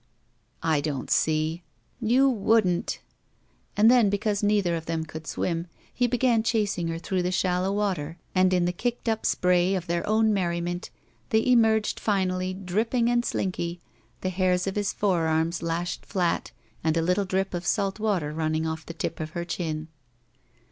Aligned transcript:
"I 0.63 0.81
don't 0.81 1.11
see—" 1.11 1.61
"You— 2.01 2.27
wouldn't." 2.27 2.87
.^ 2.27 2.87
And 3.77 3.91
then, 3.91 4.09
because 4.09 4.41
neitii&t.pi 4.41 4.79
them 4.79 5.05
could 5.05 5.27
swim, 5.27 5.67
he 5.93 6.07
128 6.07 6.09
THE 6.09 6.09
VERTICAL 6.09 6.17
CITY 6.17 6.17
began 6.17 6.43
chasing 6.43 6.87
her 6.87 6.97
through 7.21 7.31
shallow 7.37 7.71
water, 7.71 8.17
and 8.33 8.51
in 8.51 8.65
the 8.65 8.71
kicked 8.71 9.07
up 9.07 9.27
spray 9.27 9.75
of 9.75 9.85
their 9.85 10.03
own 10.09 10.33
merriment 10.33 10.89
they 11.29 11.45
emerged 11.45 11.99
finally, 11.99 12.55
dripping 12.55 13.11
and 13.11 13.23
slinky, 13.23 13.79
the 14.21 14.29
hairs 14.29 14.65
of 14.65 14.75
his 14.75 14.91
forearms 14.91 15.61
lashed 15.61 16.07
flat, 16.07 16.49
and 16.83 16.97
a 16.97 17.03
little 17.03 17.25
drip 17.25 17.53
of 17.53 17.67
salt 17.67 17.99
water 17.99 18.33
running 18.33 18.65
off 18.65 18.83
the 18.83 18.95
tip 18.95 19.19
of 19.19 19.29
her 19.37 19.45
chin. 19.45 19.87